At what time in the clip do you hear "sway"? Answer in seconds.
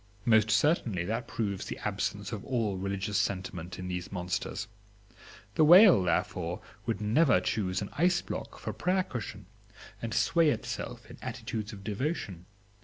10.11-10.49